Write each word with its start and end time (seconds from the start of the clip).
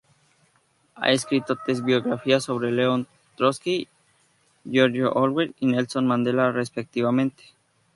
Ha 0.95 1.11
escrito 1.11 1.59
tres 1.63 1.83
biografías, 1.85 2.45
sobre 2.45 2.71
León 2.71 3.07
Trotsky, 3.37 3.87
George 4.67 5.05
Orwell 5.05 5.53
y 5.59 5.67
Nelson 5.67 6.07
Mandela 6.07 6.51
respectivamente. 6.51 7.43